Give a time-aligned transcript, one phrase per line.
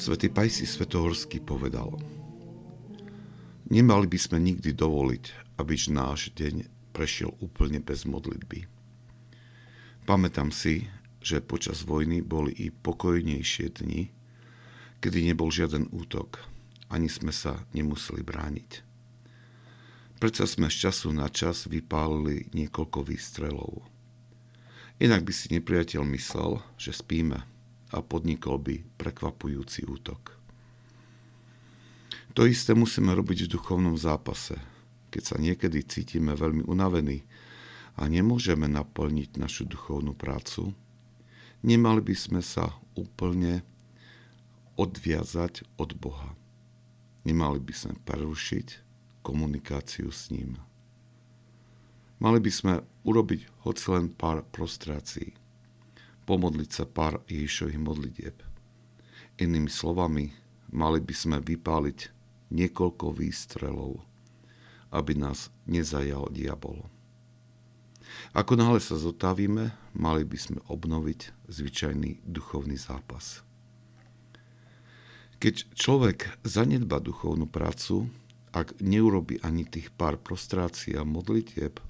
[0.00, 1.92] Svetý Pajsi Svetohorský povedal
[3.68, 5.24] Nemali by sme nikdy dovoliť,
[5.60, 6.64] aby náš deň
[6.96, 8.64] prešiel úplne bez modlitby.
[10.08, 10.88] Pamätám si,
[11.20, 14.08] že počas vojny boli i pokojnejšie dni,
[15.04, 16.48] kedy nebol žiaden útok,
[16.88, 18.80] ani sme sa nemuseli brániť.
[20.16, 23.84] Predsa sme z času na čas vypálili niekoľko výstrelov.
[24.96, 27.59] Inak by si nepriateľ myslel, že spíme
[27.90, 30.38] a podnikol by prekvapujúci útok.
[32.38, 34.54] To isté musíme robiť v duchovnom zápase,
[35.10, 37.26] keď sa niekedy cítime veľmi unavení
[37.98, 40.70] a nemôžeme naplniť našu duchovnú prácu,
[41.66, 43.66] nemali by sme sa úplne
[44.78, 46.32] odviazať od Boha.
[47.26, 48.68] Nemali by sme prerušiť
[49.20, 50.56] komunikáciu s ním.
[52.20, 55.36] Mali by sme urobiť hoci len pár prostrácií,
[56.30, 58.36] pomodliť sa pár Ježišových modlitieb.
[59.42, 60.30] Inými slovami,
[60.70, 62.14] mali by sme vypáliť
[62.54, 63.98] niekoľko výstrelov,
[64.94, 66.86] aby nás nezajal diabol.
[68.30, 73.42] Ako náhle sa zotavíme, mali by sme obnoviť zvyčajný duchovný zápas.
[75.42, 78.06] Keď človek zanedba duchovnú prácu,
[78.54, 81.82] ak neurobi ani tých pár prostrácií a modlitieb,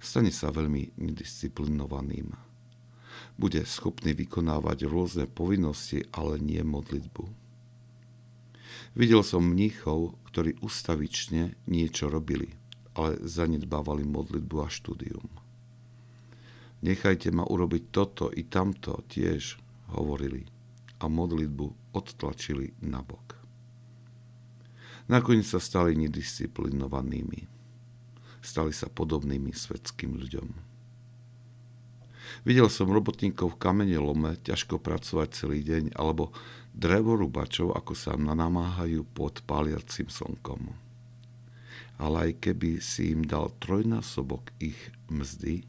[0.00, 2.49] stane sa veľmi nedisciplinovaným.
[3.40, 7.24] Bude schopný vykonávať rôzne povinnosti, ale nie modlitbu.
[8.98, 12.50] Videl som mníchov, ktorí ustavične niečo robili,
[12.98, 15.26] ale zanedbávali modlitbu a štúdium.
[16.80, 19.60] Nechajte ma urobiť toto i tamto tiež,
[19.92, 20.48] hovorili
[21.00, 23.36] a modlitbu odtlačili nabok.
[25.10, 27.40] Nakoniec sa stali nedisciplinovanými.
[28.40, 30.48] Stali sa podobnými svetským ľuďom.
[32.42, 36.32] Videl som robotníkov v kamenelome ťažko pracovať celý deň, alebo
[36.72, 40.72] drevorúbačov, ako sa namáhajú pod páliacim slnkom.
[42.00, 44.78] Ale aj keby si im dal trojnásobok ich
[45.12, 45.68] mzdy,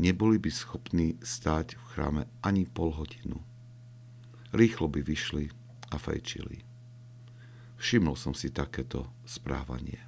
[0.00, 3.44] neboli by schopní stáť v chráme ani pol hodinu.
[4.56, 5.52] Rýchlo by vyšli
[5.92, 6.64] a fejčili.
[7.76, 10.07] Všimol som si takéto správanie.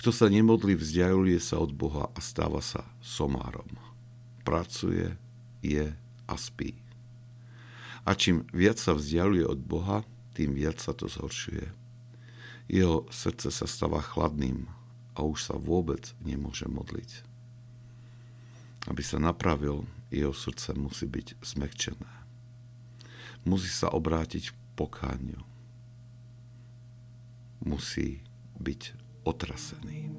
[0.00, 3.68] Kto sa nemodlí, vzdialuje sa od Boha a stáva sa somárom.
[4.42, 5.16] Pracuje,
[5.64, 5.94] je
[6.28, 6.76] a spí.
[8.04, 10.04] A čím viac sa vzdialuje od Boha,
[10.36, 11.72] tým viac sa to zhoršuje.
[12.68, 14.68] Jeho srdce sa stáva chladným
[15.16, 17.24] a už sa vôbec nemôže modliť.
[18.90, 22.12] Aby sa napravil, jeho srdce musí byť smekčené.
[23.48, 25.40] Musí sa obrátiť v pokániu
[27.64, 28.20] musí
[28.60, 30.10] byť otrasený.